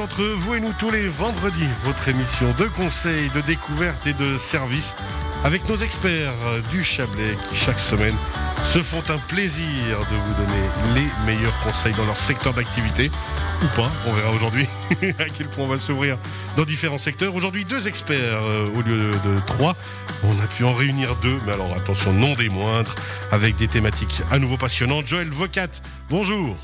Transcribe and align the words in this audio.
entre 0.00 0.22
vous 0.22 0.54
et 0.54 0.60
nous 0.60 0.72
tous 0.78 0.90
les 0.90 1.08
vendredis, 1.08 1.68
votre 1.84 2.08
émission 2.08 2.52
de 2.58 2.64
conseils, 2.64 3.28
de 3.30 3.40
découvertes 3.42 4.06
et 4.06 4.14
de 4.14 4.38
services 4.38 4.94
avec 5.44 5.68
nos 5.68 5.76
experts 5.76 6.32
du 6.70 6.82
Chablais 6.82 7.36
qui 7.48 7.56
chaque 7.56 7.78
semaine 7.78 8.14
se 8.62 8.78
font 8.80 9.02
un 9.08 9.18
plaisir 9.18 9.98
de 9.98 10.16
vous 10.16 10.34
donner 10.34 10.62
les 10.94 11.26
meilleurs 11.26 11.58
conseils 11.62 11.94
dans 11.94 12.06
leur 12.06 12.16
secteur 12.16 12.54
d'activité 12.54 13.10
ou 13.62 13.66
pas. 13.76 13.90
On 14.06 14.12
verra 14.12 14.30
aujourd'hui 14.32 14.66
à 15.18 15.24
quel 15.24 15.48
point 15.48 15.64
on 15.64 15.68
va 15.68 15.78
s'ouvrir 15.78 16.16
dans 16.56 16.64
différents 16.64 16.98
secteurs. 16.98 17.34
Aujourd'hui, 17.34 17.64
deux 17.64 17.86
experts 17.86 18.18
euh, 18.42 18.68
au 18.76 18.82
lieu 18.82 19.10
de 19.10 19.40
trois. 19.46 19.76
On 20.24 20.38
a 20.40 20.46
pu 20.46 20.64
en 20.64 20.72
réunir 20.72 21.16
deux, 21.16 21.38
mais 21.46 21.52
alors 21.52 21.74
attention, 21.76 22.12
non 22.12 22.34
des 22.34 22.48
moindres, 22.48 22.94
avec 23.32 23.56
des 23.56 23.68
thématiques 23.68 24.22
à 24.30 24.38
nouveau 24.38 24.56
passionnantes. 24.56 25.06
Joël 25.06 25.28
Vocat, 25.28 25.82
bonjour. 26.08 26.56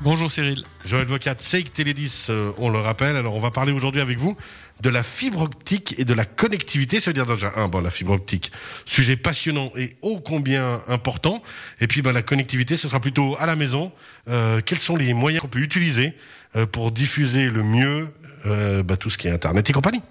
Bonjour 0.00 0.30
Cyril. 0.30 0.62
Joël 0.84 1.06
Vocat, 1.06 1.34
Seik 1.38 1.72
Télédis, 1.72 2.26
euh, 2.30 2.52
on 2.58 2.68
le 2.70 2.78
rappelle. 2.78 3.16
Alors 3.16 3.34
on 3.34 3.40
va 3.40 3.50
parler 3.50 3.72
aujourd'hui 3.72 4.00
avec 4.00 4.16
vous 4.16 4.36
de 4.80 4.90
la 4.90 5.02
fibre 5.02 5.42
optique 5.42 5.96
et 5.98 6.04
de 6.04 6.14
la 6.14 6.24
connectivité. 6.24 7.00
Ça 7.00 7.10
veut 7.10 7.14
dire 7.14 7.26
déjà, 7.26 7.52
un, 7.56 7.66
bon, 7.66 7.80
la 7.80 7.90
fibre 7.90 8.12
optique, 8.12 8.52
sujet 8.84 9.16
passionnant 9.16 9.72
et 9.76 9.96
ô 10.02 10.20
combien 10.20 10.80
important. 10.86 11.42
Et 11.80 11.88
puis 11.88 12.00
bah, 12.00 12.12
la 12.12 12.22
connectivité, 12.22 12.76
ce 12.76 12.86
sera 12.86 13.00
plutôt 13.00 13.36
à 13.40 13.46
la 13.46 13.56
maison. 13.56 13.90
Euh, 14.28 14.60
quels 14.64 14.78
sont 14.78 14.94
les 14.94 15.14
moyens 15.14 15.42
qu'on 15.42 15.48
peut 15.48 15.58
utiliser 15.58 16.14
euh, 16.54 16.64
pour 16.64 16.92
diffuser 16.92 17.50
le 17.50 17.64
mieux 17.64 18.08
euh, 18.46 18.84
bah, 18.84 18.96
tout 18.96 19.10
ce 19.10 19.18
qui 19.18 19.26
est 19.26 19.32
Internet 19.32 19.68
et 19.68 19.72
compagnie? 19.72 20.02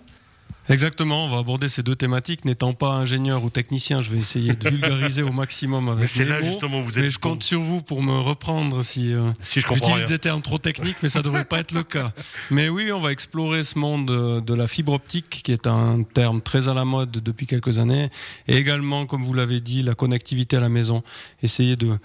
Exactement, 0.69 1.25
on 1.25 1.29
va 1.29 1.37
aborder 1.37 1.69
ces 1.69 1.81
deux 1.81 1.95
thématiques. 1.95 2.43
N'étant 2.43 2.73
pas 2.73 2.89
ingénieur 2.89 3.43
ou 3.43 3.49
technicien, 3.49 4.01
je 4.01 4.09
vais 4.11 4.17
essayer 4.17 4.53
de 4.53 4.69
vulgariser 4.69 5.23
au 5.23 5.31
maximum 5.31 5.87
avec 5.87 6.01
Mais 6.01 6.07
c'est 6.07 6.23
les 6.25 6.29
là 6.29 6.39
mots. 6.39 6.45
justement 6.45 6.79
où 6.81 6.83
vous 6.83 6.97
êtes. 6.97 7.05
Mais 7.05 7.09
je 7.09 7.19
compte 7.19 7.41
sur 7.43 7.61
vous 7.61 7.81
pour 7.81 8.03
me 8.03 8.17
reprendre 8.19 8.83
si, 8.83 9.13
euh, 9.13 9.31
Si 9.43 9.61
je 9.61 9.65
comprends 9.65 9.85
j'utilise 9.85 10.05
rien. 10.07 10.15
des 10.15 10.19
termes 10.19 10.41
trop 10.41 10.57
techniques, 10.57 10.97
mais 11.01 11.09
ça 11.09 11.21
devrait 11.21 11.45
pas 11.45 11.59
être 11.59 11.71
le 11.71 11.83
cas. 11.83 12.11
Mais 12.51 12.67
oui, 12.67 12.91
on 12.91 12.99
va 12.99 13.11
explorer 13.13 13.63
ce 13.63 13.79
monde 13.79 14.11
euh, 14.11 14.41
de 14.41 14.53
la 14.53 14.67
fibre 14.67 14.91
optique, 14.93 15.29
qui 15.43 15.51
est 15.53 15.67
un 15.67 16.03
terme 16.03 16.41
très 16.41 16.67
à 16.67 16.73
la 16.73 16.83
mode 16.83 17.11
depuis 17.11 17.47
quelques 17.47 17.79
années, 17.79 18.09
et 18.49 18.57
également, 18.57 19.05
comme 19.05 19.23
vous 19.23 19.33
l'avez 19.33 19.61
dit, 19.61 19.83
la 19.83 19.95
connectivité 19.95 20.57
à 20.57 20.59
la 20.59 20.69
maison. 20.69 21.01
Essayer 21.43 21.75
de 21.77 21.97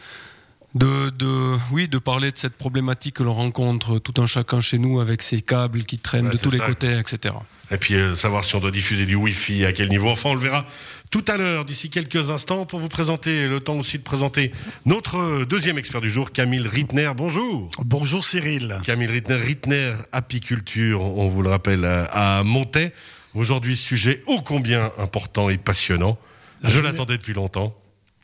de, 0.75 1.11
de, 1.11 1.59
oui, 1.71 1.87
de 1.87 1.99
parler 1.99 2.33
de 2.33 2.39
cette 2.39 2.55
problématique 2.57 3.17
que 3.17 3.23
l'on 3.23 3.35
rencontre 3.35 3.99
tout 3.99 4.23
un 4.23 4.27
chacun 4.27 4.63
chez 4.63 4.79
nous 4.79 5.01
avec 5.01 5.23
ces 5.23 5.43
câbles 5.43 5.85
qui 5.85 5.99
traînent 5.99 6.29
Ouais, 6.29 6.33
de 6.33 6.39
tous 6.39 6.51
les 6.51 6.61
côtés, 6.61 6.97
etc. 6.99 7.35
Et 7.73 7.79
puis 7.79 7.95
euh, 7.95 8.15
savoir 8.15 8.45
si 8.45 8.55
on 8.55 8.61
doit 8.61 8.71
diffuser 8.71 9.07
du 9.07 9.15
Wi-Fi, 9.15 9.65
à 9.65 9.73
quel 9.73 9.89
niveau. 9.89 10.11
Enfin, 10.11 10.31
on 10.31 10.35
le 10.35 10.41
verra 10.41 10.65
tout 11.11 11.25
à 11.29 11.37
l'heure, 11.37 11.67
d'ici 11.67 11.91
quelques 11.91 12.31
instants, 12.31 12.65
pour 12.65 12.81
vous 12.81 12.89
présenter, 12.89 13.47
le 13.47 13.61
temps 13.61 13.77
aussi 13.77 13.99
de 13.99 14.03
présenter 14.03 14.51
notre 14.87 15.19
euh, 15.19 15.45
deuxième 15.45 15.77
expert 15.77 16.01
du 16.01 16.11
jour, 16.11 16.33
Camille 16.33 16.67
Rittner. 16.67 17.13
Bonjour. 17.15 17.71
Bonjour 17.85 18.25
Cyril. 18.25 18.79
Camille 18.83 19.09
Rittner, 19.09 19.37
Rittner 19.37 19.93
Apiculture, 20.13 21.03
on 21.03 21.29
vous 21.29 21.43
le 21.43 21.51
rappelle, 21.51 21.85
euh, 21.85 22.07
à 22.13 22.43
Montaix. 22.45 22.93
Aujourd'hui, 23.35 23.77
sujet 23.77 24.23
ô 24.27 24.41
combien 24.41 24.91
important 24.97 25.51
et 25.51 25.59
passionnant. 25.59 26.19
La 26.63 26.71
Je 26.71 26.81
l'attendais 26.81 27.19
depuis 27.19 27.35
longtemps. 27.35 27.77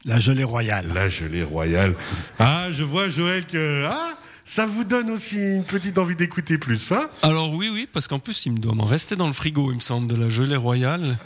La 0.07 0.19
gelée 0.19 0.45
royale. 0.45 0.91
La 0.95 1.11
gelée 1.11 1.43
royale. 1.43 1.95
Ah, 2.39 2.69
je 2.73 2.85
vois, 2.85 3.11
Joël, 3.11 3.45
que 3.45 3.85
ah, 3.85 4.15
ça 4.49 4.65
vous 4.65 4.83
donne 4.83 5.11
aussi 5.11 5.37
une 5.37 5.63
petite 5.63 5.99
envie 5.99 6.17
d'écouter 6.17 6.57
plus, 6.57 6.91
hein? 6.91 7.11
Alors 7.23 7.53
oui, 7.53 7.69
oui, 7.71 7.87
parce 7.93 8.09
qu'en 8.09 8.19
plus, 8.19 8.47
il 8.47 8.53
me 8.53 8.59
doit 8.59 8.75
m'en 8.75 8.87
rester 8.87 9.15
dans 9.15 9.27
le 9.27 9.35
frigo, 9.35 9.71
il 9.71 9.75
me 9.75 9.81
semble, 9.81 10.09
de 10.09 10.17
la 10.17 10.31
gelée 10.31 10.57
royale, 10.57 11.19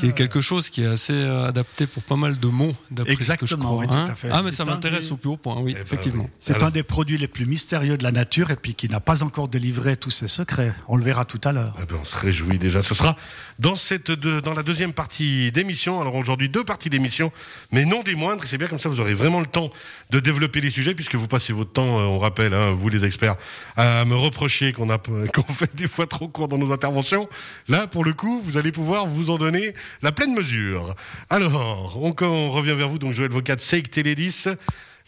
qui 0.00 0.06
est 0.08 0.12
quelque 0.12 0.40
chose 0.40 0.68
qui 0.70 0.82
est 0.82 0.86
assez 0.86 1.12
euh, 1.12 1.48
adapté 1.48 1.86
pour 1.86 2.02
pas 2.02 2.16
mal 2.16 2.38
de 2.38 2.46
mots, 2.48 2.74
d'après 2.90 3.12
ce 3.12 3.18
que 3.18 3.24
je 3.24 3.32
Exactement, 3.32 3.64
crois. 3.64 3.78
oui, 3.80 3.86
tout 3.86 3.94
hein. 3.94 4.04
à 4.08 4.14
fait. 4.14 4.28
Ah, 4.32 4.40
mais 4.44 4.50
C'est 4.50 4.56
ça 4.56 4.64
m'intéresse 4.64 5.06
des- 5.06 5.12
au 5.12 5.16
plus 5.16 5.30
haut 5.30 5.36
point, 5.36 5.56
oui, 5.60 5.72
Eh 5.72 5.74
ben 5.74 5.82
effectivement. 5.82 6.24
oui. 6.24 6.30
C'est 6.38 6.54
Alors- 6.54 6.68
un 6.68 6.70
des 6.70 6.82
produits 6.82 7.18
les 7.18 7.28
plus 7.28 7.46
mystérieux 7.46 7.96
de 7.96 8.02
la 8.04 8.12
nature 8.12 8.50
et 8.50 8.56
puis 8.56 8.74
qui 8.74 8.88
n'a 8.88 9.00
pas 9.00 9.22
encore 9.22 9.48
délivré 9.48 9.96
tous 9.96 10.10
ses 10.10 10.28
secrets. 10.28 10.72
On 10.88 10.96
le 10.96 11.04
verra 11.04 11.24
tout 11.24 11.40
à 11.44 11.52
l'heure. 11.52 11.74
Eh 11.82 11.86
ben, 11.86 11.96
on 12.00 12.04
se 12.04 12.16
réjouit 12.16 12.58
déjà. 12.58 12.82
Ce 12.82 12.94
sera 12.94 13.16
dans, 13.58 13.76
cette 13.76 14.10
deux- 14.10 14.40
dans 14.40 14.54
la 14.54 14.62
deuxième 14.62 14.92
partie 14.92 15.52
d'émission. 15.52 16.00
Alors 16.00 16.14
aujourd'hui, 16.14 16.48
deux 16.48 16.64
parties 16.64 16.90
d'émission, 16.90 17.30
mais 17.72 17.84
non 17.84 18.02
des 18.02 18.14
moindres. 18.14 18.42
C'est 18.46 18.58
bien 18.58 18.68
comme 18.68 18.78
ça, 18.78 18.88
vous 18.88 19.00
aurez 19.00 19.14
vraiment 19.14 19.40
le 19.40 19.46
temps 19.46 19.70
de 20.10 20.20
développer 20.20 20.60
les 20.60 20.70
sujets, 20.70 20.94
puisque 20.94 21.14
vous 21.14 21.28
passez 21.28 21.52
votre 21.52 21.72
temps, 21.72 21.98
euh, 22.00 22.04
on 22.04 22.18
rappelle, 22.18 22.54
hein, 22.54 22.72
vous 22.72 22.88
les 22.88 23.04
experts, 23.04 23.36
à 23.76 24.04
me 24.04 24.14
reprocher 24.16 24.72
qu'on 24.72 24.88
a 24.90 24.98
qu'on 25.34 25.42
fait 25.52 25.74
des 25.76 25.88
fois 25.88 26.06
trop 26.06 26.28
court 26.28 26.48
dans 26.48 26.58
nos 26.58 26.72
interventions. 26.72 27.28
Là, 27.68 27.86
pour 27.86 28.04
le 28.04 28.12
coup, 28.12 28.40
vous 28.44 28.56
allez 28.56 28.72
pouvoir 28.72 29.06
vous 29.06 29.30
en 29.30 29.38
donner 29.38 29.74
la 30.02 30.12
pleine 30.12 30.34
mesure. 30.34 30.94
Alors, 31.28 31.98
on, 32.02 32.14
on 32.20 32.50
revient 32.50 32.74
vers 32.74 32.88
vous, 32.88 32.98
donc 32.98 33.12
Joël 33.12 33.30
Vocat, 33.30 33.56
Seik 33.58 33.90
Télédis. 33.90 34.44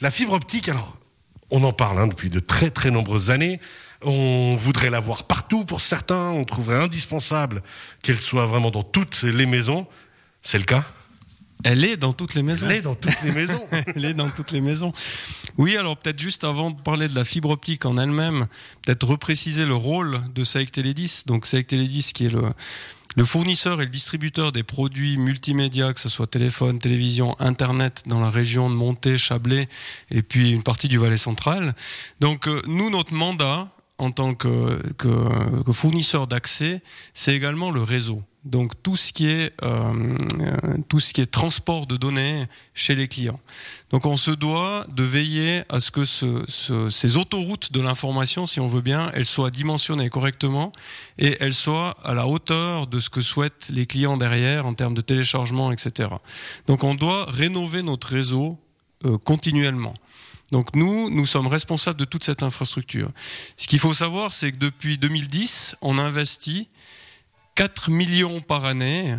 La 0.01 0.11
fibre 0.11 0.33
optique, 0.33 0.69
alors, 0.69 0.97
on 1.51 1.63
en 1.65 1.73
parle 1.73 1.99
hein, 1.99 2.07
depuis 2.07 2.31
de 2.31 2.41
très 2.41 2.71
très 2.71 2.91
nombreuses 2.91 3.31
années. 3.31 3.61
On 4.05 4.57
voudrait 4.57 4.91
la 4.91 5.01
voir 5.01 5.25
partout 5.25 5.65
pour 5.65 5.81
certains. 5.81 6.31
On 6.31 6.45
trouverait 6.45 6.83
indispensable 6.83 7.63
qu'elle 8.03 8.19
soit 8.19 8.47
vraiment 8.47 8.71
dans 8.71 8.83
toutes 8.83 9.23
les 9.23 9.47
maisons. 9.47 9.87
C'est 10.43 10.59
le 10.59 10.65
cas? 10.65 10.85
Elle 11.65 11.85
est 11.85 11.97
dans 11.97 12.13
toutes 12.13 12.35
les 12.35 12.43
maisons. 12.43 12.67
Elle 12.69 12.79
est 12.79 12.83
dans 12.83 12.95
toutes 12.95 13.23
les 13.23 13.33
maisons. 13.33 13.63
Elle 13.95 14.05
est 14.05 14.15
dans 14.15 14.29
toutes 14.31 14.51
les 14.51 14.61
maisons. 14.61 14.93
Oui, 15.59 15.77
alors 15.77 15.97
peut-être 15.97 16.19
juste 16.19 16.45
avant 16.45 16.71
de 16.71 16.81
parler 16.81 17.09
de 17.09 17.15
la 17.15 17.25
fibre 17.25 17.51
optique 17.51 17.85
en 17.85 17.99
elle-même, 17.99 18.47
peut-être 18.83 19.07
repréciser 19.07 19.67
le 19.67 19.75
rôle 19.75 20.21
de 20.35 20.45
Saec 20.45 20.73
Télédis. 20.73 21.25
Donc 21.27 21.47
Saec 21.47 21.67
Télédis 21.67 22.13
qui 22.15 22.27
est 22.27 22.33
le, 23.17 23.25
fournisseur 23.25 23.83
et 23.83 23.85
le 23.85 23.91
distributeur 23.91 24.53
des 24.53 24.63
produits 24.63 25.19
multimédia, 25.19 25.93
que 25.93 26.01
ce 26.01 26.09
soit 26.09 26.27
téléphone, 26.27 26.79
télévision, 26.79 27.39
internet 27.39 28.05
dans 28.07 28.21
la 28.21 28.31
région 28.31 28.71
de 28.71 28.75
Monté, 28.75 29.19
Chablais 29.19 29.69
et 30.11 30.23
puis 30.23 30.51
une 30.51 30.63
partie 30.63 30.89
du 30.89 30.99
Valais 30.99 31.19
central. 31.19 31.75
Donc 32.21 32.49
euh, 32.49 32.61
nous, 32.67 32.89
notre 32.89 33.13
mandat 33.13 33.69
en 34.03 34.11
tant 34.11 34.35
que, 34.35 34.79
fournisseur 35.73 36.27
d'accès, 36.27 36.83
c'est 37.15 37.35
également 37.35 37.71
le 37.71 37.83
réseau. 37.83 38.23
Donc 38.45 38.73
tout 38.83 38.97
ce 38.97 39.13
qui 39.13 39.29
est 39.29 39.53
euh, 39.63 40.17
euh, 40.41 40.77
tout 40.89 40.99
ce 40.99 41.13
qui 41.13 41.21
est 41.21 41.31
transport 41.31 41.87
de 41.87 41.97
données 41.97 42.45
chez 42.75 42.97
les 42.97 43.07
clients. 43.07 43.39
Donc 43.91 44.05
on 44.05 44.17
se 44.17 44.33
doit 44.33 44.85
de 44.89 45.05
veiller 45.05 45.63
à 45.69 45.79
ce 45.79 45.93
que 45.93 46.05
ce, 46.05 46.43
ce- 46.49 46.91
ces 46.91 47.17
autoroutes 47.17 47.71
de 47.73 47.81
l'information, 47.81 48.45
si 48.47 48.59
on 48.59 48.67
veut 48.67 48.81
bien, 48.81 49.13
elles 49.15 49.27
soient 49.27 49.53
dimensionnées 49.53 50.11
correctement 50.11 50.73
et 51.19 51.37
elles 51.39 51.55
soient 51.55 51.95
à 52.03 52.15
la 52.15 52.27
hauteur 52.27 52.89
de 52.89 52.99
ce 52.99 53.11
que 53.11 53.21
souhaitent 53.21 53.71
les 53.73 53.87
clients 53.87 54.17
derrière 54.17 54.67
en 54.67 54.75
termes 54.75 54.95
de 54.95 55.03
téléchargement, 55.03 55.71
etc. 55.71 56.09
Donc 56.67 56.83
on 56.83 56.97
doit 56.97 57.27
rénover 57.31 57.85
notre 57.85 58.09
réseau 58.09 58.59
euh, 59.05 59.19
continuellement. 59.19 59.95
Donc 60.51 60.75
nous, 60.75 61.09
nous 61.09 61.27
sommes 61.27 61.47
responsables 61.47 61.99
de 61.99 62.05
toute 62.05 62.25
cette 62.25 62.43
infrastructure. 62.43 63.11
Ce 63.57 63.67
qu'il 63.67 63.79
faut 63.79 63.95
savoir, 63.95 64.33
c'est 64.33 64.53
que 64.53 64.59
depuis 64.59 64.99
2010, 64.99 65.77
on 65.81 65.99
investit 65.99 66.69
4 67.55 67.91
millions 67.91 68.41
par 68.41 68.65
année 68.65 69.17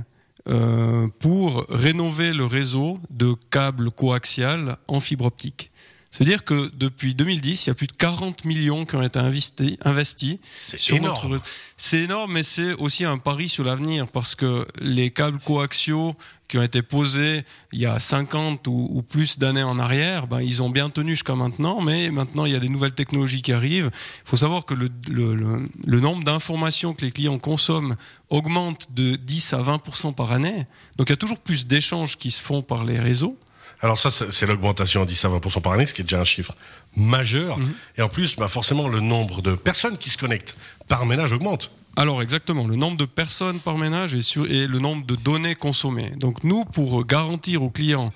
euh, 0.49 1.07
pour 1.19 1.65
rénover 1.69 2.33
le 2.33 2.45
réseau 2.45 2.99
de 3.09 3.33
câbles 3.49 3.91
coaxial 3.91 4.77
en 4.87 4.99
fibre 4.99 5.25
optique. 5.25 5.71
C'est-à-dire 6.13 6.43
que 6.43 6.69
depuis 6.75 7.15
2010, 7.15 7.65
il 7.65 7.69
y 7.69 7.71
a 7.71 7.73
plus 7.73 7.87
de 7.87 7.93
40 7.93 8.45
millions 8.45 8.85
qui 8.85 8.95
ont 8.95 9.01
été 9.01 9.17
investis, 9.17 9.77
investis 9.83 10.37
C'est 10.55 10.77
sur 10.77 10.97
énorme. 10.97 11.15
notre 11.15 11.27
réseau. 11.27 11.43
C'est 11.75 12.01
énorme, 12.01 12.33
mais 12.33 12.43
c'est 12.43 12.73
aussi 12.75 13.03
un 13.03 13.17
pari 13.17 13.49
sur 13.49 13.63
l'avenir 13.63 14.07
parce 14.07 14.35
que 14.35 14.63
les 14.79 15.09
câbles 15.09 15.39
coaxiaux 15.39 16.13
qui 16.47 16.59
ont 16.59 16.61
été 16.61 16.83
posés 16.83 17.43
il 17.71 17.79
y 17.79 17.87
a 17.87 17.97
50 17.99 18.67
ou, 18.67 18.89
ou 18.91 19.01
plus 19.01 19.39
d'années 19.39 19.63
en 19.63 19.79
arrière, 19.79 20.27
ben, 20.27 20.39
ils 20.39 20.61
ont 20.61 20.69
bien 20.69 20.91
tenu 20.91 21.13
jusqu'à 21.13 21.33
maintenant, 21.33 21.81
mais 21.81 22.11
maintenant 22.11 22.45
il 22.45 22.53
y 22.53 22.55
a 22.55 22.59
des 22.59 22.69
nouvelles 22.69 22.93
technologies 22.93 23.41
qui 23.41 23.51
arrivent. 23.51 23.89
Il 24.23 24.29
faut 24.29 24.37
savoir 24.37 24.65
que 24.65 24.75
le, 24.75 24.89
le, 25.09 25.33
le, 25.33 25.67
le 25.83 25.99
nombre 25.99 26.23
d'informations 26.23 26.93
que 26.93 27.03
les 27.03 27.11
clients 27.11 27.39
consomment 27.39 27.95
augmente 28.29 28.93
de 28.93 29.15
10 29.15 29.53
à 29.53 29.63
20% 29.63 30.13
par 30.13 30.31
année. 30.31 30.67
Donc 30.97 31.09
il 31.09 31.13
y 31.13 31.13
a 31.13 31.17
toujours 31.17 31.39
plus 31.39 31.65
d'échanges 31.65 32.17
qui 32.19 32.29
se 32.29 32.41
font 32.43 32.61
par 32.61 32.83
les 32.83 32.99
réseaux. 32.99 33.35
Alors 33.83 33.97
ça, 33.97 34.09
c'est 34.09 34.45
l'augmentation 34.47 35.03
à 35.03 35.05
10 35.05 35.25
à 35.25 35.29
20% 35.29 35.61
par 35.61 35.73
année, 35.73 35.85
ce 35.85 35.93
qui 35.93 36.01
est 36.01 36.05
déjà 36.05 36.19
un 36.21 36.23
chiffre 36.23 36.55
majeur. 36.95 37.59
Et 37.97 38.01
en 38.01 38.07
plus, 38.09 38.35
bah, 38.37 38.47
forcément, 38.47 38.87
le 38.87 39.01
nombre 39.01 39.41
de 39.41 39.53
personnes 39.55 39.97
qui 39.97 40.09
se 40.09 40.17
connectent 40.17 40.55
par 40.87 41.05
ménage 41.05 41.33
augmente. 41.33 41.69
Alors 41.95 42.21
exactement, 42.23 42.65
le 42.65 42.75
nombre 42.75 42.97
de 42.97 43.05
personnes 43.05 43.59
par 43.59 43.77
ménage 43.77 44.15
et, 44.15 44.21
sur- 44.21 44.49
et 44.49 44.65
le 44.67 44.79
nombre 44.79 45.05
de 45.05 45.15
données 45.15 45.53
consommées. 45.53 46.11
Donc 46.17 46.43
nous, 46.43 46.65
pour 46.65 47.05
garantir 47.05 47.61
aux 47.61 47.69
clients 47.69 48.11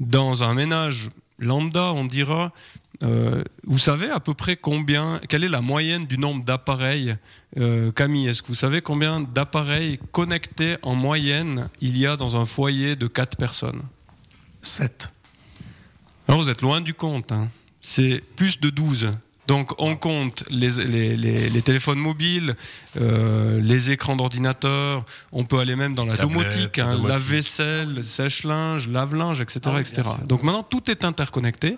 dans 0.00 0.42
un 0.42 0.54
ménage 0.54 1.10
lambda, 1.38 1.92
on 1.92 2.04
dira, 2.04 2.50
euh, 3.04 3.44
vous 3.64 3.78
savez 3.78 4.10
à 4.10 4.18
peu 4.18 4.34
près 4.34 4.56
combien, 4.56 5.20
quelle 5.28 5.44
est 5.44 5.48
la 5.48 5.60
moyenne 5.60 6.04
du 6.06 6.18
nombre 6.18 6.42
d'appareils 6.42 7.14
euh, 7.58 7.92
Camille, 7.92 8.26
est-ce 8.28 8.42
que 8.42 8.48
vous 8.48 8.54
savez 8.56 8.80
combien 8.82 9.20
d'appareils 9.20 10.00
connectés 10.10 10.76
en 10.82 10.94
moyenne 10.96 11.68
il 11.80 11.96
y 11.96 12.06
a 12.06 12.16
dans 12.16 12.36
un 12.36 12.46
foyer 12.46 12.96
de 12.96 13.06
4 13.06 13.36
personnes? 13.36 13.82
7. 14.66 15.10
Alors 16.28 16.40
vous 16.40 16.50
êtes 16.50 16.60
loin 16.62 16.80
du 16.80 16.94
compte. 16.94 17.32
hein. 17.32 17.48
C'est 17.80 18.22
plus 18.36 18.60
de 18.60 18.68
12. 18.70 19.10
Donc 19.46 19.80
on 19.80 19.94
compte 19.94 20.42
les, 20.50 20.70
les, 20.86 21.16
les- 21.16 21.48
les 21.50 21.62
téléphones 21.62 22.00
mobiles, 22.00 22.56
euh, 23.00 23.60
les 23.60 23.92
écrans 23.92 24.16
d'ordinateur, 24.16 25.04
on 25.30 25.44
peut 25.44 25.60
aller 25.60 25.76
même 25.76 25.94
dans 25.94 26.04
la 26.04 26.16
Tablette, 26.16 26.36
domotique, 26.36 26.78
hein, 26.80 26.92
domotique. 26.94 27.08
lave-vaisselle, 27.10 28.02
sèche-linge, 28.02 28.88
lave-linge, 28.88 29.40
etc. 29.40 29.60
Ah 29.66 29.80
etc. 29.80 30.02
Donc 30.26 30.42
maintenant 30.42 30.64
tout 30.64 30.90
est 30.90 31.04
interconnecté 31.04 31.76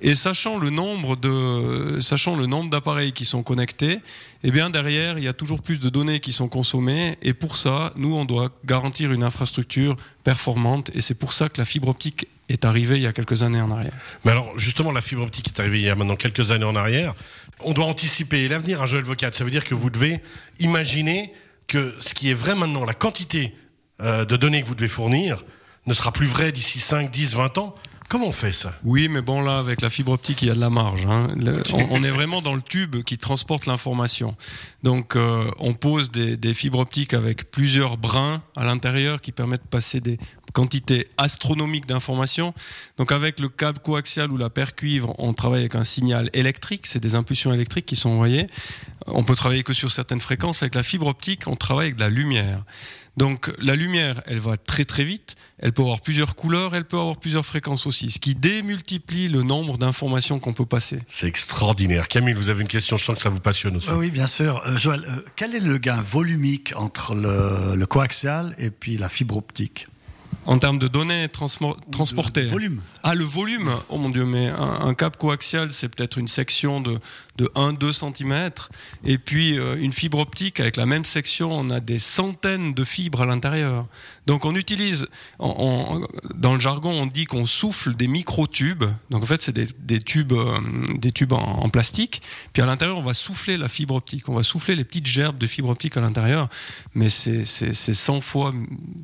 Et 0.00 0.14
sachant 0.14 0.58
le 0.58 0.70
nombre 0.70 1.16
de, 1.16 1.98
sachant 2.00 2.36
le 2.36 2.46
nombre 2.46 2.70
d'appareils 2.70 3.12
qui 3.12 3.24
sont 3.24 3.42
connectés, 3.42 4.00
eh 4.44 4.50
bien 4.50 4.70
derrière, 4.70 5.18
il 5.18 5.24
y 5.24 5.28
a 5.28 5.32
toujours 5.32 5.62
plus 5.62 5.80
de 5.80 5.88
données 5.88 6.20
qui 6.20 6.32
sont 6.32 6.48
consommées. 6.48 7.16
Et 7.22 7.34
pour 7.34 7.56
ça, 7.56 7.92
nous, 7.96 8.14
on 8.14 8.24
doit 8.24 8.50
garantir 8.64 9.12
une 9.12 9.22
infrastructure 9.22 9.96
performante. 10.24 10.90
Et 10.94 11.00
c'est 11.00 11.14
pour 11.14 11.32
ça 11.32 11.48
que 11.48 11.60
la 11.60 11.64
fibre 11.64 11.88
optique 11.88 12.28
est 12.48 12.64
arrivée 12.64 12.96
il 12.96 13.02
y 13.02 13.06
a 13.06 13.12
quelques 13.12 13.42
années 13.42 13.60
en 13.60 13.70
arrière. 13.70 13.92
Mais 14.24 14.32
alors, 14.32 14.58
justement, 14.58 14.92
la 14.92 15.00
fibre 15.00 15.22
optique 15.22 15.48
est 15.48 15.60
arrivée 15.60 15.78
il 15.78 15.84
y 15.84 15.90
a 15.90 15.94
maintenant 15.94 16.16
quelques 16.16 16.50
années 16.50 16.64
en 16.64 16.76
arrière. 16.76 17.14
On 17.60 17.72
doit 17.72 17.86
anticiper 17.86 18.46
l'avenir, 18.48 18.82
à 18.82 18.86
Joël 18.86 19.04
Vocat. 19.04 19.32
Ça 19.32 19.44
veut 19.44 19.50
dire 19.50 19.64
que 19.64 19.74
vous 19.74 19.90
devez 19.90 20.20
imaginer 20.60 21.32
que 21.66 21.94
ce 22.00 22.14
qui 22.14 22.30
est 22.30 22.34
vrai 22.34 22.54
maintenant, 22.54 22.84
la 22.84 22.94
quantité 22.94 23.54
euh, 24.00 24.24
de 24.24 24.36
données 24.36 24.62
que 24.62 24.66
vous 24.68 24.74
devez 24.74 24.88
fournir, 24.88 25.42
ne 25.86 25.94
sera 25.94 26.12
plus 26.12 26.26
vrai 26.26 26.52
d'ici 26.52 26.80
5, 26.80 27.10
10, 27.10 27.34
20 27.34 27.58
ans. 27.58 27.74
Comment 28.08 28.28
on 28.28 28.32
fait 28.32 28.52
ça 28.52 28.72
Oui, 28.84 29.08
mais 29.08 29.20
bon, 29.20 29.40
là, 29.40 29.58
avec 29.58 29.80
la 29.80 29.90
fibre 29.90 30.12
optique, 30.12 30.42
il 30.42 30.48
y 30.48 30.50
a 30.50 30.54
de 30.54 30.60
la 30.60 30.70
marge. 30.70 31.06
Hein. 31.06 31.34
on, 31.90 32.02
est 32.04 32.10
vraiment 32.10 32.40
dans 32.40 32.54
le 32.54 32.62
tube 32.62 33.02
qui 33.02 33.18
transporte 33.18 33.66
l'information. 33.66 34.36
Donc, 34.84 35.16
euh, 35.16 35.50
on 35.58 35.74
pose 35.74 36.12
des, 36.12 36.36
des, 36.36 36.54
fibres 36.54 36.78
optiques 36.78 37.14
avec 37.14 37.50
plusieurs 37.50 37.96
brins 37.96 38.42
à 38.56 38.64
l'intérieur 38.64 39.20
qui 39.20 39.32
permettent 39.32 39.64
de 39.64 39.68
passer 39.68 40.00
des 40.00 40.18
quantités 40.52 41.08
astronomiques 41.16 41.86
d'informations. 41.86 42.54
Donc, 42.98 43.12
avec 43.12 43.40
le 43.40 43.48
câble 43.48 43.78
coaxial 43.78 44.30
ou 44.30 44.36
la 44.36 44.50
paire 44.50 44.74
cuivre, 44.74 45.14
on 45.18 45.32
travaille 45.32 45.60
avec 45.60 45.74
un 45.74 45.84
signal 45.84 46.30
électrique. 46.32 46.86
C'est 46.86 47.00
des 47.00 47.14
impulsions 47.14 47.52
électriques 47.52 47.86
qui 47.86 47.96
sont 47.96 48.10
envoyées. 48.10 48.46
On 49.06 49.24
peut 49.24 49.34
travailler 49.34 49.62
que 49.62 49.72
sur 49.72 49.90
certaines 49.90 50.20
fréquences. 50.20 50.62
Avec 50.62 50.74
la 50.74 50.82
fibre 50.82 51.06
optique, 51.06 51.42
on 51.46 51.56
travaille 51.56 51.86
avec 51.86 51.96
de 51.96 52.00
la 52.00 52.10
lumière. 52.10 52.62
Donc 53.16 53.50
la 53.58 53.76
lumière, 53.76 54.20
elle 54.26 54.38
va 54.38 54.58
très 54.58 54.84
très 54.84 55.02
vite, 55.02 55.36
elle 55.58 55.72
peut 55.72 55.82
avoir 55.82 56.02
plusieurs 56.02 56.34
couleurs, 56.34 56.74
elle 56.74 56.84
peut 56.84 56.98
avoir 56.98 57.16
plusieurs 57.16 57.46
fréquences 57.46 57.86
aussi, 57.86 58.10
ce 58.10 58.18
qui 58.18 58.34
démultiplie 58.34 59.28
le 59.28 59.42
nombre 59.42 59.78
d'informations 59.78 60.38
qu'on 60.38 60.52
peut 60.52 60.66
passer. 60.66 60.98
C'est 61.06 61.26
extraordinaire. 61.26 62.08
Camille, 62.08 62.34
vous 62.34 62.50
avez 62.50 62.60
une 62.60 62.68
question, 62.68 62.98
je 62.98 63.04
sens 63.04 63.16
que 63.16 63.22
ça 63.22 63.30
vous 63.30 63.40
passionne 63.40 63.76
aussi. 63.76 63.90
oui, 63.92 64.10
bien 64.10 64.26
sûr. 64.26 64.62
Euh, 64.66 64.76
Joël, 64.76 65.02
euh, 65.08 65.22
quel 65.34 65.54
est 65.54 65.60
le 65.60 65.78
gain 65.78 66.00
volumique 66.00 66.74
entre 66.76 67.14
le 67.14 67.86
coaxial 67.86 68.54
et 68.58 68.68
puis 68.68 68.98
la 68.98 69.08
fibre 69.08 69.38
optique? 69.38 69.86
En 70.46 70.58
termes 70.58 70.78
de 70.78 70.88
données 70.88 71.28
transportées. 71.28 72.42
Le 72.42 72.48
volume. 72.48 72.80
Ah, 73.02 73.14
le 73.14 73.24
volume 73.24 73.70
Oh 73.88 73.98
mon 73.98 74.08
Dieu, 74.08 74.24
mais 74.24 74.48
un, 74.48 74.94
câble 74.94 75.16
coaxial, 75.16 75.72
c'est 75.72 75.88
peut-être 75.88 76.18
une 76.18 76.28
section 76.28 76.80
de, 76.80 76.98
de 77.36 77.46
1-2 77.54 77.92
cm. 77.92 78.50
Et 79.04 79.18
puis, 79.18 79.58
euh, 79.58 79.76
une 79.78 79.92
fibre 79.92 80.18
optique, 80.18 80.60
avec 80.60 80.76
la 80.76 80.86
même 80.86 81.04
section, 81.04 81.52
on 81.52 81.70
a 81.70 81.80
des 81.80 81.98
centaines 81.98 82.74
de 82.74 82.84
fibres 82.84 83.22
à 83.22 83.26
l'intérieur. 83.26 83.86
Donc, 84.26 84.44
on 84.44 84.54
utilise, 84.54 85.08
dans 85.38 86.54
le 86.54 86.60
jargon, 86.60 86.90
on 86.90 87.06
dit 87.06 87.24
qu'on 87.24 87.46
souffle 87.46 87.94
des 87.94 88.08
micro-tubes. 88.08 88.84
Donc, 89.10 89.22
en 89.22 89.26
fait, 89.26 89.42
c'est 89.42 89.56
des, 89.56 90.00
tubes, 90.00 90.32
euh, 90.32 90.56
des 90.96 91.12
tubes 91.12 91.32
en, 91.32 91.68
plastique. 91.68 92.22
Puis, 92.52 92.62
à 92.62 92.66
l'intérieur, 92.66 92.98
on 92.98 93.02
va 93.02 93.14
souffler 93.14 93.56
la 93.56 93.68
fibre 93.68 93.94
optique. 93.94 94.28
On 94.28 94.34
va 94.34 94.42
souffler 94.42 94.76
les 94.76 94.84
petites 94.84 95.06
gerbes 95.06 95.38
de 95.38 95.46
fibre 95.46 95.68
optique 95.68 95.96
à 95.96 96.00
l'intérieur. 96.00 96.48
Mais 96.94 97.08
c'est 97.08 97.44
100 97.44 98.20
fois, 98.20 98.54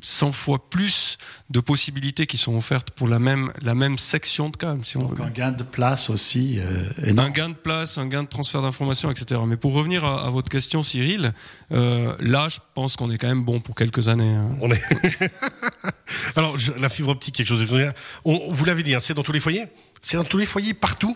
100 0.01 0.31
fois 0.31 0.69
plus 0.69 1.17
de 1.49 1.59
possibilités 1.59 2.25
qui 2.25 2.37
sont 2.37 2.55
offertes 2.55 2.91
pour 2.91 3.07
la 3.07 3.19
même, 3.19 3.51
la 3.61 3.75
même 3.75 3.97
section 3.97 4.49
de 4.49 4.57
câble. 4.57 4.85
Si 4.85 4.97
Donc 4.97 5.19
un 5.19 5.29
gain 5.29 5.51
de 5.51 5.63
place 5.63 6.09
aussi. 6.09 6.59
Euh, 6.59 7.13
un 7.17 7.29
gain 7.29 7.49
de 7.49 7.55
place, 7.55 7.97
un 7.97 8.07
gain 8.07 8.23
de 8.23 8.27
transfert 8.27 8.61
d'informations, 8.61 9.11
etc. 9.11 9.41
Mais 9.45 9.57
pour 9.57 9.73
revenir 9.73 10.05
à, 10.05 10.29
votre 10.29 10.49
question, 10.49 10.83
Cyril, 10.83 11.33
euh, 11.71 12.15
là, 12.19 12.47
je 12.49 12.59
pense 12.73 12.95
qu'on 12.95 13.11
est 13.11 13.17
quand 13.17 13.27
même 13.27 13.43
bon 13.43 13.59
pour 13.59 13.75
quelques 13.75 14.07
années. 14.07 14.33
Hein. 14.33 14.49
On 14.61 14.71
est. 14.71 14.81
Alors, 16.35 16.55
la 16.79 16.89
fibre 16.89 17.09
optique, 17.09 17.35
quelque 17.35 17.47
chose 17.47 17.65
de. 17.65 17.93
On, 18.25 18.51
vous 18.51 18.65
l'avez 18.65 18.83
dit, 18.83 18.95
hein, 18.95 18.99
c'est 18.99 19.13
dans 19.13 19.23
tous 19.23 19.31
les 19.31 19.39
foyers? 19.39 19.65
C'est 20.01 20.17
dans 20.17 20.23
tous 20.23 20.37
les 20.37 20.45
foyers, 20.45 20.73
partout? 20.73 21.15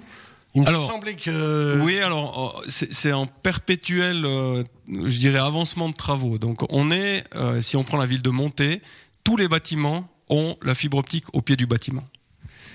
Il 0.56 0.62
me 0.62 0.66
semblait 0.66 1.16
que. 1.16 1.80
Oui, 1.81 2.00
alors 2.00 2.63
c'est 2.68 3.12
en 3.12 3.28
perpétuel, 3.28 4.25
euh, 4.25 4.63
je 4.88 5.20
dirais, 5.20 5.40
avancement 5.40 5.90
de 5.90 5.94
travaux. 5.94 6.38
Donc 6.38 6.66
on 6.70 6.90
est, 6.90 7.24
si 7.60 7.75
on 7.75 7.84
prend 7.84 7.98
la 7.98 8.08
ville 8.08 8.22
de 8.24 8.30
Montée, 8.30 8.81
tous 9.27 9.35
les 9.35 9.50
bâtiments 9.50 10.09
ont 10.29 10.56
la 10.62 10.74
fibre 10.74 10.97
optique 10.97 11.25
au 11.33 11.41
pied 11.41 11.57
du 11.57 11.65
bâtiment. 11.65 12.07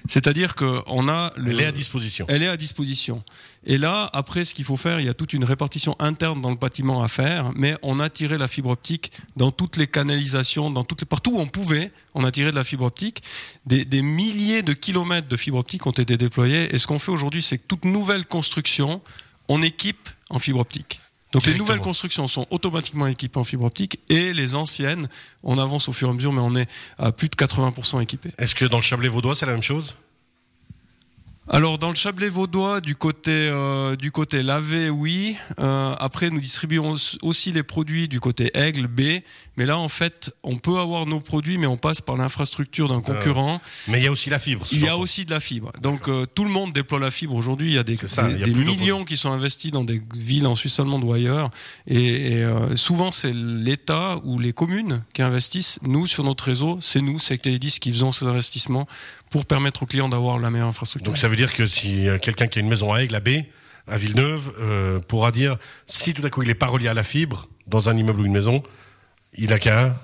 C'est-à-dire 0.06 0.54
qu'on 0.54 1.08
a. 1.08 1.32
elle 1.38 1.58
est 1.62 1.64
à 1.64 1.72
disposition. 1.72 2.26
Elle 2.28 2.42
est 2.42 2.48
à 2.48 2.58
disposition. 2.58 3.24
Et 3.64 3.78
là, 3.78 4.10
après, 4.12 4.44
ce 4.44 4.52
qu'il 4.52 4.66
faut 4.66 4.76
faire, 4.76 5.00
il 5.00 5.06
y 5.06 5.08
a 5.08 5.14
toute 5.14 5.32
une 5.32 5.44
répartition 5.44 5.96
interne 5.98 6.42
dans 6.42 6.50
le 6.50 6.56
bâtiment 6.56 7.02
à 7.02 7.08
faire, 7.08 7.52
mais 7.54 7.74
on 7.80 8.00
a 8.00 8.10
tiré 8.10 8.36
la 8.36 8.48
fibre 8.48 8.68
optique 8.68 9.12
dans 9.34 9.50
toutes 9.50 9.78
les 9.78 9.86
canalisations, 9.86 10.70
dans 10.70 10.84
toutes 10.84 11.00
les, 11.00 11.06
partout 11.06 11.30
où 11.36 11.38
on 11.38 11.46
pouvait, 11.46 11.90
on 12.12 12.22
a 12.22 12.30
tiré 12.30 12.50
de 12.50 12.56
la 12.56 12.64
fibre 12.64 12.84
optique. 12.84 13.22
Des, 13.64 13.86
des 13.86 14.02
milliers 14.02 14.62
de 14.62 14.74
kilomètres 14.74 15.28
de 15.28 15.36
fibre 15.38 15.56
optique 15.56 15.86
ont 15.86 15.92
été 15.92 16.18
déployés. 16.18 16.74
Et 16.74 16.76
ce 16.76 16.86
qu'on 16.86 16.98
fait 16.98 17.12
aujourd'hui, 17.12 17.40
c'est 17.40 17.56
que 17.56 17.66
toute 17.66 17.86
nouvelle 17.86 18.26
construction, 18.26 19.00
on 19.48 19.62
équipe 19.62 20.10
en 20.28 20.38
fibre 20.38 20.60
optique. 20.60 21.00
Donc 21.32 21.46
les 21.46 21.56
nouvelles 21.56 21.80
constructions 21.80 22.28
sont 22.28 22.46
automatiquement 22.50 23.06
équipées 23.06 23.38
en 23.38 23.44
fibre 23.44 23.64
optique 23.64 24.00
et 24.08 24.32
les 24.34 24.54
anciennes, 24.54 25.08
on 25.42 25.58
avance 25.58 25.88
au 25.88 25.92
fur 25.92 26.08
et 26.08 26.10
à 26.10 26.14
mesure, 26.14 26.32
mais 26.32 26.40
on 26.40 26.54
est 26.54 26.68
à 26.98 27.10
plus 27.10 27.28
de 27.28 27.34
80% 27.34 28.02
équipés. 28.02 28.30
Est-ce 28.38 28.54
que 28.54 28.66
dans 28.66 28.76
le 28.76 28.82
Chablais 28.82 29.08
vaudois, 29.08 29.34
c'est 29.34 29.46
la 29.46 29.52
même 29.52 29.62
chose? 29.62 29.96
Alors 31.54 31.76
dans 31.76 31.90
le 31.90 31.94
Chablais 31.94 32.30
vaudois, 32.30 32.80
du 32.80 32.96
côté 32.96 33.30
euh, 33.30 33.94
du 33.94 34.10
côté 34.10 34.42
lavé, 34.42 34.88
oui. 34.88 35.36
Euh, 35.60 35.94
après, 35.98 36.30
nous 36.30 36.40
distribuons 36.40 36.96
aussi 37.20 37.52
les 37.52 37.62
produits 37.62 38.08
du 38.08 38.20
côté 38.20 38.50
Aigle 38.54 38.86
B. 38.86 39.02
Mais 39.58 39.66
là, 39.66 39.76
en 39.76 39.88
fait, 39.88 40.34
on 40.42 40.56
peut 40.56 40.78
avoir 40.78 41.04
nos 41.04 41.20
produits, 41.20 41.58
mais 41.58 41.66
on 41.66 41.76
passe 41.76 42.00
par 42.00 42.16
l'infrastructure 42.16 42.88
d'un 42.88 43.02
concurrent. 43.02 43.60
mais 43.88 44.00
il 44.00 44.04
y 44.04 44.06
a 44.06 44.12
aussi 44.12 44.30
la 44.30 44.38
fibre. 44.38 44.64
Il 44.72 44.80
y 44.80 44.88
a 44.88 44.96
aussi 44.96 45.26
de 45.26 45.30
la 45.30 45.40
fibre. 45.40 45.72
Donc 45.82 46.08
euh, 46.08 46.24
tout 46.24 46.44
le 46.44 46.50
monde 46.50 46.72
déploie 46.72 46.98
la 46.98 47.10
fibre 47.10 47.34
aujourd'hui. 47.34 47.68
Il 47.68 47.74
y 47.74 47.78
a 47.78 47.84
des, 47.84 47.96
des, 47.96 48.54
millions 48.54 49.04
qui 49.04 49.18
sont 49.18 49.30
investis 49.30 49.70
dans 49.70 49.84
des 49.84 50.00
villes 50.16 50.46
en 50.46 50.54
Suisse 50.54 50.80
allemande 50.80 51.04
ou 51.04 51.12
ailleurs. 51.12 51.50
Et, 51.86 52.42
souvent, 52.76 53.12
c'est 53.12 53.34
l'État 53.34 54.16
ou 54.24 54.38
les 54.38 54.54
communes 54.54 55.04
qui 55.12 55.20
investissent. 55.20 55.80
Nous, 55.82 56.06
sur 56.06 56.24
notre 56.24 56.44
réseau, 56.44 56.78
c'est 56.80 57.02
nous, 57.02 57.18
c'est 57.18 57.36
qui 57.36 57.92
faisons 57.92 58.10
ces 58.10 58.26
investissements 58.26 58.86
pour 59.32 59.46
permettre 59.46 59.82
aux 59.82 59.86
clients 59.86 60.08
d'avoir 60.08 60.38
la 60.38 60.50
meilleure 60.50 60.68
infrastructure. 60.68 61.10
Donc 61.10 61.18
ça 61.18 61.26
veut 61.26 61.36
dire 61.36 61.52
que 61.52 61.66
si 61.66 62.06
quelqu'un 62.20 62.46
qui 62.46 62.58
a 62.58 62.62
une 62.62 62.68
maison 62.68 62.92
à 62.92 63.02
Aigle, 63.02 63.16
à 63.16 63.20
B, 63.20 63.30
à 63.88 63.98
Villeneuve, 63.98 64.52
euh, 64.60 65.00
pourra 65.00 65.32
dire 65.32 65.56
si 65.86 66.14
tout 66.14 66.24
à 66.24 66.30
coup 66.30 66.42
il 66.42 66.48
n'est 66.48 66.54
pas 66.54 66.66
relié 66.66 66.88
à 66.88 66.94
la 66.94 67.02
fibre 67.02 67.48
dans 67.66 67.88
un 67.88 67.96
immeuble 67.96 68.20
ou 68.20 68.26
une 68.26 68.32
maison, 68.32 68.62
il 69.34 69.52
a 69.52 69.58
qu'à 69.58 70.00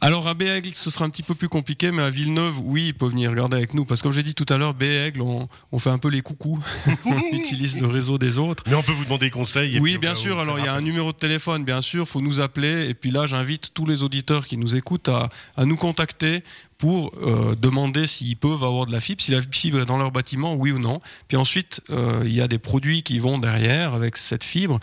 alors 0.00 0.28
à 0.28 0.34
Béaigle, 0.34 0.70
ce 0.72 0.90
sera 0.90 1.04
un 1.04 1.10
petit 1.10 1.22
peu 1.22 1.34
plus 1.34 1.48
compliqué, 1.48 1.90
mais 1.90 2.02
à 2.02 2.10
Villeneuve, 2.10 2.58
oui, 2.62 2.86
il 2.86 2.94
peut 2.94 3.06
venir 3.06 3.30
regarder 3.30 3.56
avec 3.56 3.74
nous. 3.74 3.84
Parce 3.84 4.00
que 4.00 4.04
comme 4.04 4.12
j'ai 4.12 4.22
dit 4.22 4.34
tout 4.34 4.46
à 4.48 4.56
l'heure, 4.56 4.74
Béaigle, 4.74 5.20
on, 5.20 5.48
on, 5.72 5.78
fait 5.78 5.90
un 5.90 5.98
peu 5.98 6.08
les 6.08 6.22
coucous. 6.22 6.58
on 7.06 7.18
utilise 7.32 7.80
le 7.80 7.86
réseau 7.86 8.18
des 8.18 8.38
autres. 8.38 8.62
Mais 8.66 8.74
on 8.74 8.82
peut 8.82 8.92
vous 8.92 9.04
demander 9.04 9.30
conseils. 9.30 9.78
oui, 9.78 9.98
bien 9.98 10.14
sûr. 10.14 10.40
Alors 10.40 10.58
il 10.58 10.64
y 10.64 10.68
a 10.68 10.74
un 10.74 10.80
numéro 10.80 11.12
de 11.12 11.18
téléphone, 11.18 11.64
bien 11.64 11.82
sûr, 11.82 12.08
faut 12.08 12.20
nous 12.20 12.40
appeler. 12.40 12.88
Et 12.88 12.94
puis 12.94 13.10
là, 13.10 13.26
j'invite 13.26 13.74
tous 13.74 13.86
les 13.86 14.02
auditeurs 14.02 14.46
qui 14.46 14.56
nous 14.56 14.74
écoutent 14.76 15.08
à, 15.08 15.28
à 15.56 15.64
nous 15.64 15.76
contacter 15.76 16.42
pour 16.80 17.12
euh, 17.20 17.54
demander 17.56 18.06
s'ils 18.06 18.38
peuvent 18.38 18.64
avoir 18.64 18.86
de 18.86 18.92
la 18.92 19.00
fibre, 19.00 19.20
si 19.20 19.32
la 19.32 19.42
fibre 19.42 19.80
est 19.80 19.84
dans 19.84 19.98
leur 19.98 20.10
bâtiment, 20.12 20.54
oui 20.54 20.72
ou 20.72 20.78
non. 20.78 20.98
Puis 21.28 21.36
ensuite, 21.36 21.82
euh, 21.90 22.22
il 22.24 22.32
y 22.32 22.40
a 22.40 22.48
des 22.48 22.58
produits 22.58 23.02
qui 23.02 23.18
vont 23.18 23.36
derrière 23.36 23.94
avec 23.94 24.16
cette 24.16 24.44
fibre. 24.44 24.80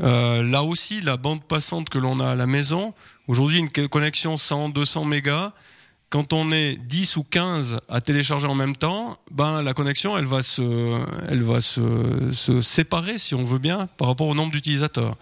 Euh, 0.00 0.42
là 0.42 0.62
aussi, 0.62 1.00
la 1.00 1.16
bande 1.16 1.44
passante 1.44 1.88
que 1.88 1.98
l'on 1.98 2.20
a 2.20 2.30
à 2.30 2.34
la 2.34 2.46
maison, 2.46 2.94
aujourd'hui 3.26 3.58
une 3.58 3.88
connexion 3.88 4.36
100, 4.36 4.70
200 4.70 5.04
mégas, 5.04 5.52
quand 6.12 6.34
on 6.34 6.52
est 6.52 6.76
10 6.76 7.16
ou 7.16 7.24
15 7.24 7.80
à 7.88 8.02
télécharger 8.02 8.46
en 8.46 8.54
même 8.54 8.76
temps, 8.76 9.16
ben 9.30 9.62
la 9.62 9.72
connexion 9.72 10.18
elle 10.18 10.26
va 10.26 10.42
se, 10.42 12.60
séparer 12.60 13.16
si 13.16 13.34
on 13.34 13.44
veut 13.44 13.58
bien 13.58 13.86
par 13.96 14.08
rapport 14.08 14.26
au 14.26 14.34
nombre 14.34 14.52
d'utilisateurs. 14.52 15.16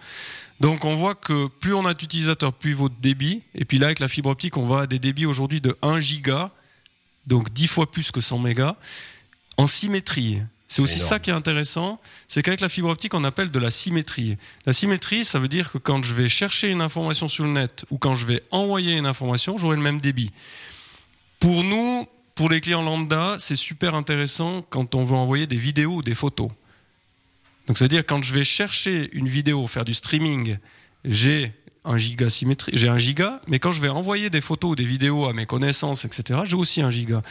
Donc 0.59 0.83
on 0.83 0.95
voit 0.95 1.15
que 1.15 1.47
plus 1.47 1.73
on 1.73 1.85
a 1.85 1.93
d'utilisateurs, 1.93 2.51
plus 2.51 2.73
votre 2.73 2.95
débit. 2.99 3.41
Et 3.55 3.63
puis 3.63 3.79
là, 3.79 3.85
avec 3.85 3.99
la 3.99 4.09
fibre 4.09 4.29
optique, 4.29 4.57
on 4.57 4.65
va 4.65 4.81
à 4.81 4.87
des 4.87 4.99
débits 4.99 5.25
aujourd'hui 5.25 5.61
de 5.61 5.77
1 5.81 6.01
giga, 6.01 6.51
donc 7.25 7.53
10 7.53 7.67
fois 7.67 7.89
plus 7.89 8.11
que 8.11 8.19
100 8.19 8.39
mégas, 8.39 8.75
en 9.55 9.67
symétrie. 9.67 10.41
C'est 10.71 10.81
aussi 10.81 10.99
ça 10.99 11.19
qui 11.19 11.29
est 11.29 11.33
intéressant, 11.33 11.99
c'est 12.29 12.41
qu'avec 12.43 12.61
la 12.61 12.69
fibre 12.69 12.87
optique, 12.87 13.13
on 13.13 13.25
appelle 13.25 13.51
de 13.51 13.59
la 13.59 13.69
symétrie. 13.69 14.37
La 14.65 14.71
symétrie, 14.71 15.25
ça 15.25 15.37
veut 15.37 15.49
dire 15.49 15.69
que 15.69 15.77
quand 15.77 16.01
je 16.01 16.13
vais 16.13 16.29
chercher 16.29 16.69
une 16.69 16.79
information 16.79 17.27
sur 17.27 17.43
le 17.43 17.51
net 17.51 17.83
ou 17.89 17.97
quand 17.97 18.15
je 18.15 18.25
vais 18.25 18.41
envoyer 18.51 18.95
une 18.95 19.05
information, 19.05 19.57
j'aurai 19.57 19.75
le 19.75 19.81
même 19.81 19.99
débit. 19.99 20.31
Pour 21.41 21.65
nous, 21.65 22.07
pour 22.35 22.49
les 22.49 22.61
clients 22.61 22.83
lambda, 22.83 23.35
c'est 23.37 23.57
super 23.57 23.95
intéressant 23.95 24.61
quand 24.69 24.95
on 24.95 25.03
veut 25.03 25.17
envoyer 25.17 25.45
des 25.45 25.57
vidéos 25.57 25.95
ou 25.95 26.01
des 26.03 26.15
photos. 26.15 26.49
Donc 27.67 27.77
c'est-à-dire 27.77 28.05
quand 28.05 28.23
je 28.23 28.33
vais 28.33 28.45
chercher 28.45 29.09
une 29.11 29.27
vidéo, 29.27 29.67
faire 29.67 29.83
du 29.83 29.93
streaming, 29.93 30.57
j'ai 31.03 31.51
un 31.83 31.97
giga 31.97 32.29
symétrie, 32.29 32.71
j'ai 32.75 32.87
un 32.87 32.97
giga, 32.97 33.41
mais 33.47 33.59
quand 33.59 33.73
je 33.73 33.81
vais 33.81 33.89
envoyer 33.89 34.29
des 34.29 34.39
photos 34.39 34.71
ou 34.71 34.75
des 34.75 34.85
vidéos 34.85 35.25
à 35.25 35.33
mes 35.33 35.45
connaissances, 35.45 36.05
etc., 36.05 36.39
j'ai 36.45 36.55
aussi 36.55 36.81
un 36.81 36.89
giga. 36.89 37.21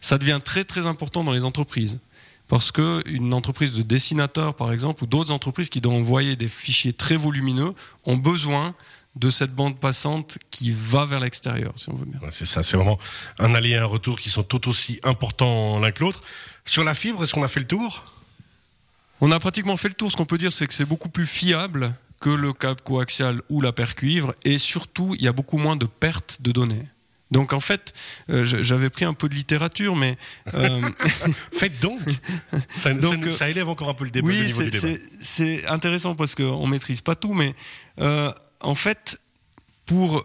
Ça 0.00 0.18
devient 0.18 0.40
très 0.44 0.64
très 0.64 0.88
important 0.88 1.22
dans 1.22 1.32
les 1.32 1.44
entreprises. 1.44 2.00
Parce 2.48 2.72
que 2.72 3.02
une 3.06 3.34
entreprise 3.34 3.74
de 3.74 3.82
dessinateur, 3.82 4.54
par 4.54 4.72
exemple, 4.72 5.04
ou 5.04 5.06
d'autres 5.06 5.32
entreprises 5.32 5.68
qui 5.68 5.80
doivent 5.80 5.96
envoyer 5.96 6.34
des 6.34 6.48
fichiers 6.48 6.94
très 6.94 7.16
volumineux, 7.16 7.72
ont 8.04 8.16
besoin 8.16 8.74
de 9.16 9.30
cette 9.30 9.54
bande 9.54 9.78
passante 9.78 10.38
qui 10.50 10.70
va 10.70 11.04
vers 11.04 11.20
l'extérieur, 11.20 11.72
si 11.76 11.90
on 11.90 11.96
veut 11.96 12.06
bien. 12.06 12.20
Ouais, 12.20 12.30
c'est 12.30 12.46
ça, 12.46 12.62
c'est 12.62 12.76
vraiment 12.76 12.98
un 13.38 13.54
aller 13.54 13.70
et 13.70 13.76
un 13.76 13.84
retour 13.84 14.18
qui 14.18 14.30
sont 14.30 14.44
tout 14.44 14.68
aussi 14.68 15.00
importants 15.02 15.78
l'un 15.78 15.90
que 15.90 16.04
l'autre. 16.04 16.22
Sur 16.64 16.84
la 16.84 16.94
fibre, 16.94 17.22
est-ce 17.22 17.34
qu'on 17.34 17.42
a 17.42 17.48
fait 17.48 17.60
le 17.60 17.66
tour? 17.66 18.04
On 19.20 19.32
a 19.32 19.40
pratiquement 19.40 19.76
fait 19.76 19.88
le 19.88 19.94
tour. 19.94 20.10
Ce 20.12 20.16
qu'on 20.16 20.26
peut 20.26 20.38
dire, 20.38 20.52
c'est 20.52 20.66
que 20.66 20.74
c'est 20.74 20.84
beaucoup 20.84 21.08
plus 21.08 21.26
fiable 21.26 21.94
que 22.20 22.30
le 22.30 22.52
câble 22.52 22.80
coaxial 22.80 23.42
ou 23.48 23.60
la 23.60 23.72
paire 23.72 23.94
cuivre, 23.94 24.34
et 24.44 24.58
surtout, 24.58 25.14
il 25.18 25.24
y 25.24 25.28
a 25.28 25.32
beaucoup 25.32 25.58
moins 25.58 25.76
de 25.76 25.86
pertes 25.86 26.42
de 26.42 26.52
données. 26.52 26.86
Donc 27.30 27.52
en 27.52 27.60
fait, 27.60 27.92
euh, 28.30 28.44
j'avais 28.44 28.88
pris 28.90 29.04
un 29.04 29.12
peu 29.14 29.28
de 29.28 29.34
littérature, 29.34 29.94
mais 29.96 30.16
euh, 30.54 30.80
Faites 31.52 31.78
donc 31.80 32.00
ça, 32.74 32.94
Donc, 32.94 33.24
ça- 33.26 33.32
ça 33.32 33.50
élève 33.50 33.68
encore 33.68 33.90
un 33.90 33.94
peu 33.94 34.04
le 34.04 34.10
débat. 34.10 34.28
oui, 34.28 34.48
c'est- 35.20 35.66
intéressant 35.66 36.14
parce 36.14 36.34
qu'on 36.34 36.66
maîtrise 36.66 37.00
pas 37.02 37.14
tout, 37.14 37.34
mais 37.34 37.54
euh, 38.00 38.32
en 38.60 38.74
fait, 38.74 39.18
pour 39.86 40.22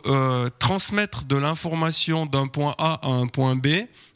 transmettre 0.60 1.24
de 1.26 1.36
l'information 1.38 2.26
d'un 2.26 2.48
point 2.48 2.76
A 2.78 3.00
à 3.02 3.08
un 3.10 3.28
point 3.28 3.56
B 3.56 3.68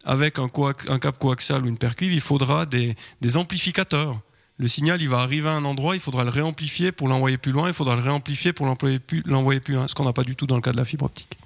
avec 0.06 0.39
un, 0.39 0.50
câble 0.50 1.17
coaxial 1.17 1.63
ou 1.65 1.67
une 1.67 1.77
paire 1.77 1.96
cuivre, 1.96 2.13
il 2.13 2.22
faudra 2.22 2.65
des, 2.65 2.96
des 3.22 3.38
amplificateurs. 3.38 4.20
Le 4.60 4.67
signal, 4.67 5.01
il 5.01 5.08
va 5.10 5.20
arriver 5.20 5.48
à 5.50 5.53
un 5.53 5.65
endroit, 5.65 5.96
il 5.96 6.01
faudra 6.01 6.24
le 6.24 6.29
réamplifier 6.32 6.91
pour 6.91 7.08
l'envoyer 7.08 7.38
plus 7.38 7.51
loin, 7.51 7.67
il 7.67 7.74
faudra 7.74 7.96
le 7.96 8.01
réamplifier 8.01 8.53
pour 8.53 8.65
l'employer 8.65 9.00
plus- 9.00 9.22
l'envoyer 9.25 9.60
plus 9.60 9.75
loin, 9.75 9.88
ce 9.88 9.94
qu'on 9.96 10.06
n'a 10.06 10.13
pas 10.13 10.24
du 10.24 10.36
tout 10.36 10.48
dans 10.48 10.56
le 10.56 10.62
cas 10.62 10.72
de 10.72 10.77
la 10.77 10.86
fibre 10.86 11.06
optique. 11.06 11.38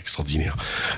Extraordinaire. 0.00 0.56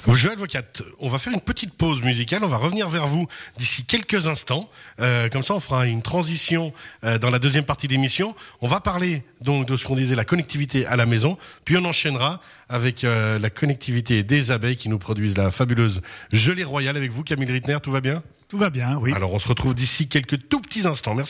Joël 0.08 0.38
Vocat, 0.38 0.62
on 1.00 1.08
va 1.08 1.18
faire 1.18 1.32
une 1.32 1.40
petite 1.40 1.74
pause 1.74 2.02
musicale. 2.02 2.44
On 2.44 2.48
va 2.48 2.56
revenir 2.56 2.88
vers 2.88 3.08
vous 3.08 3.26
d'ici 3.58 3.84
quelques 3.84 4.28
instants. 4.28 4.70
Euh, 5.00 5.28
comme 5.28 5.42
ça, 5.42 5.54
on 5.54 5.60
fera 5.60 5.86
une 5.86 6.02
transition 6.02 6.72
euh, 7.02 7.18
dans 7.18 7.30
la 7.30 7.40
deuxième 7.40 7.64
partie 7.64 7.88
d'émission. 7.88 8.34
On 8.60 8.68
va 8.68 8.80
parler 8.80 9.24
donc 9.40 9.66
de 9.66 9.76
ce 9.76 9.84
qu'on 9.84 9.96
disait, 9.96 10.14
la 10.14 10.24
connectivité 10.24 10.86
à 10.86 10.94
la 10.94 11.04
maison. 11.04 11.36
Puis 11.64 11.76
on 11.76 11.84
enchaînera 11.84 12.40
avec 12.68 13.02
euh, 13.02 13.38
la 13.40 13.50
connectivité 13.50 14.22
des 14.22 14.52
abeilles 14.52 14.76
qui 14.76 14.88
nous 14.88 14.98
produisent 14.98 15.36
la 15.36 15.50
fabuleuse 15.50 16.00
gelée 16.32 16.64
royale 16.64 16.96
avec 16.96 17.10
vous, 17.10 17.24
Camille 17.24 17.50
Rittner. 17.50 17.78
Tout 17.82 17.90
va 17.90 18.00
bien? 18.00 18.22
Tout 18.48 18.58
va 18.58 18.70
bien, 18.70 18.98
oui. 18.98 19.12
Alors, 19.14 19.32
on 19.32 19.38
se 19.38 19.48
retrouve 19.48 19.74
d'ici 19.74 20.08
quelques 20.08 20.48
tout 20.48 20.60
petits 20.60 20.86
instants. 20.86 21.14
Merci. 21.14 21.20